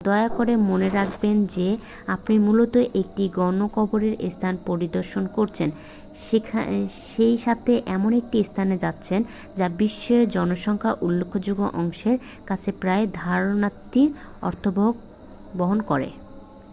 দয়া 0.03 0.29
করে 0.37 0.53
মনে 0.69 0.89
রাখবেন 0.89 1.35
যে 1.47 1.67
আপনি 2.07 2.35
মূলত 2.39 2.73
একটি 3.01 3.23
গণকবরের 3.35 4.15
স্থান 4.29 4.55
পরিদর্শন 4.65 5.23
করছেন 5.35 5.69
সেইসাথে 7.07 7.73
এমন 7.87 8.11
একটি 8.13 8.37
স্থানে 8.43 8.75
যাচ্ছেন 8.77 9.21
যা 9.57 9.67
বিশ্বের 9.79 10.23
জনসংখ্যার 10.29 10.99
উল্লেখযোগ্য 11.01 11.63
অংশের 11.73 12.17
কাছে 12.47 12.69
প্রায় 12.81 13.05
ধারণাতীত 13.21 14.11
অর্থবহন 14.41 15.79
করে 15.81 16.09